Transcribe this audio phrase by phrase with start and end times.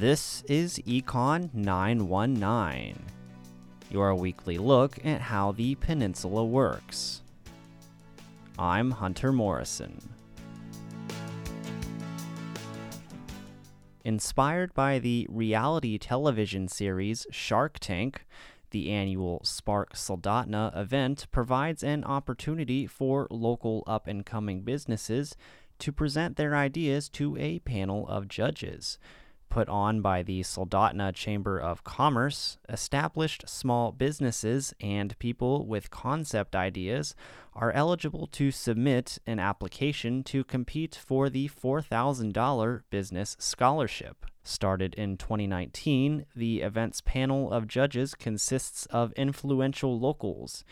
[0.00, 3.04] This is Econ 919,
[3.90, 7.20] your weekly look at how the peninsula works.
[8.58, 10.00] I'm Hunter Morrison.
[14.02, 18.24] Inspired by the reality television series Shark Tank,
[18.70, 25.36] the annual Spark Soldotna event provides an opportunity for local up and coming businesses
[25.78, 28.98] to present their ideas to a panel of judges.
[29.50, 36.54] Put on by the Soldotna Chamber of Commerce, established small businesses and people with concept
[36.54, 37.16] ideas
[37.52, 44.24] are eligible to submit an application to compete for the $4,000 Business Scholarship.
[44.44, 50.64] Started in 2019, the event's panel of judges consists of influential locals.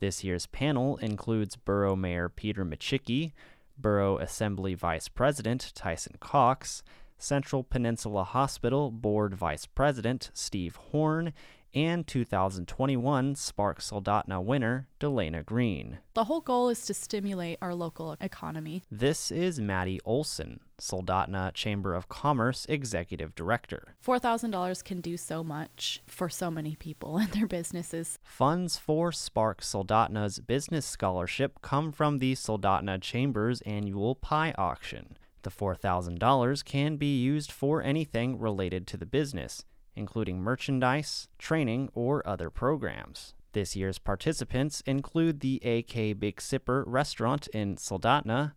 [0.00, 3.30] This year's panel includes Borough Mayor Peter Micciche,
[3.78, 6.82] Borough Assembly Vice President Tyson Cox,
[7.24, 11.32] Central Peninsula Hospital Board Vice President Steve Horn,
[11.74, 15.98] and 2021 Spark Soldotna winner Delana Green.
[16.12, 18.84] The whole goal is to stimulate our local economy.
[18.90, 23.96] This is Maddie Olson, Soldotna Chamber of Commerce Executive Director.
[24.06, 28.18] $4,000 can do so much for so many people and their businesses.
[28.22, 35.16] Funds for Spark Soldotna's business scholarship come from the Soldotna Chamber's annual pie auction.
[35.44, 39.64] The $4,000 can be used for anything related to the business,
[39.94, 43.34] including merchandise, training, or other programs.
[43.52, 48.54] This year's participants include the AK Big Sipper restaurant in Soldotna,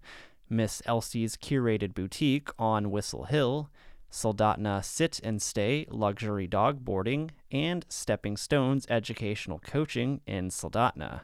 [0.50, 3.70] Miss Elsie's curated boutique on Whistle Hill,
[4.10, 11.22] Soldotna Sit and Stay luxury dog boarding, and Stepping Stones educational coaching in Soldotna.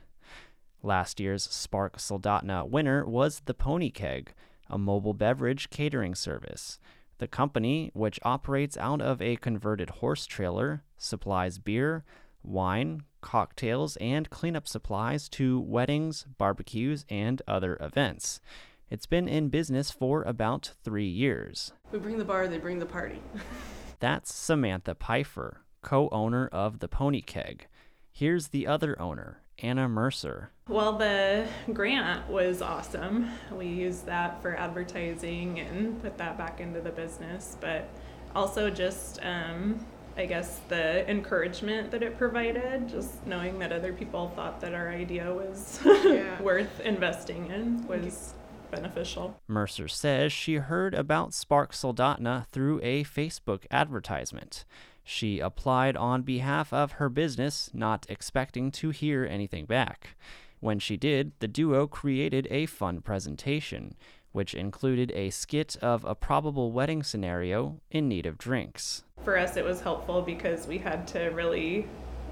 [0.81, 4.33] Last year's Spark Soldotna winner was the Pony Keg,
[4.73, 6.79] a mobile beverage catering service.
[7.19, 12.03] The company, which operates out of a converted horse trailer, supplies beer,
[12.41, 18.41] wine, cocktails, and cleanup supplies to weddings, barbecues, and other events.
[18.89, 21.71] It's been in business for about three years.
[21.91, 23.21] We bring the bar, they bring the party.
[23.99, 27.67] That's Samantha Pfeiffer, co owner of the Pony Keg.
[28.11, 30.49] Here's the other owner, Anna Mercer.
[30.67, 33.29] Well, the grant was awesome.
[33.51, 37.89] We used that for advertising and put that back into the business, but
[38.35, 39.85] also just, um,
[40.17, 44.89] I guess, the encouragement that it provided, just knowing that other people thought that our
[44.89, 46.41] idea was Yeah.
[46.41, 48.33] worth investing in was
[48.71, 49.39] beneficial.
[49.47, 54.65] Mercer says she heard about Spark Soldotna through a Facebook advertisement.
[55.03, 60.15] She applied on behalf of her business, not expecting to hear anything back.
[60.59, 63.95] When she did, the duo created a fun presentation,
[64.31, 69.03] which included a skit of a probable wedding scenario in need of drinks.
[69.23, 71.87] For us, it was helpful because we had to really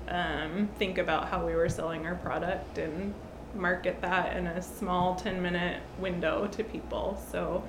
[0.07, 3.13] um, think about how we were selling our product and
[3.53, 7.21] market that in a small 10 minute window to people.
[7.31, 7.63] So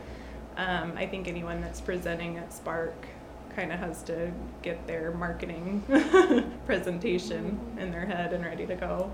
[0.56, 2.94] um, I think anyone that's presenting at Spark
[3.54, 4.32] kind of has to
[4.62, 5.82] get their marketing
[6.66, 7.78] presentation mm-hmm.
[7.78, 9.10] in their head and ready to go.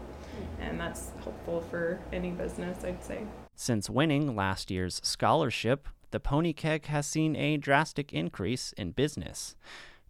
[0.61, 3.21] And that's helpful for any business, I'd say.
[3.55, 9.57] Since winning last year's scholarship, the Pony Keg has seen a drastic increase in business.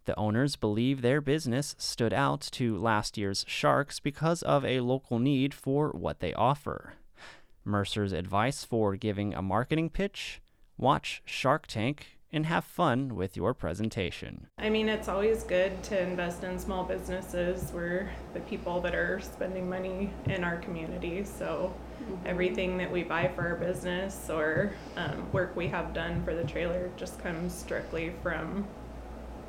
[0.05, 5.19] The owners believe their business stood out to last year's Sharks because of a local
[5.19, 6.93] need for what they offer.
[7.65, 10.41] Mercer's advice for giving a marketing pitch
[10.77, 14.47] watch Shark Tank and have fun with your presentation.
[14.57, 17.71] I mean, it's always good to invest in small businesses.
[17.73, 21.23] We're the people that are spending money in our community.
[21.23, 21.73] So,
[22.25, 26.43] everything that we buy for our business or um, work we have done for the
[26.43, 28.65] trailer just comes directly from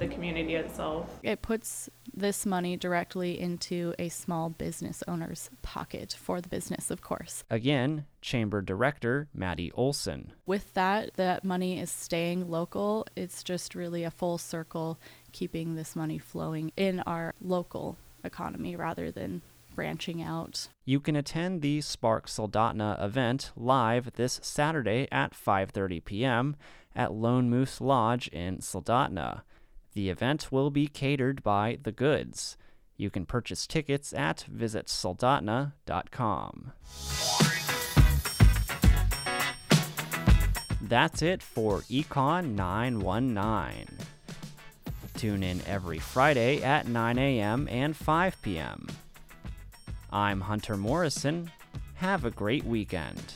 [0.01, 1.07] the community itself.
[1.23, 7.03] It puts this money directly into a small business owner's pocket for the business, of
[7.03, 7.45] course.
[7.51, 10.33] Again, Chamber Director Maddie Olson.
[10.47, 13.07] With that, that money is staying local.
[13.15, 14.99] It's just really a full circle
[15.33, 19.43] keeping this money flowing in our local economy rather than
[19.75, 20.69] branching out.
[20.85, 26.57] You can attend the Spark Soldotna event live this Saturday at 5:30 p.m.
[26.97, 29.43] at Lone Moose Lodge in Soldotna.
[29.93, 32.57] The event will be catered by The Goods.
[32.97, 36.73] You can purchase tickets at visitsoldotna.com.
[40.83, 43.99] That's it for Econ 919.
[45.17, 47.69] Tune in every Friday at 9 a.m.
[47.71, 48.87] and 5 p.m.
[50.11, 51.51] I'm Hunter Morrison.
[51.97, 53.35] Have a great weekend.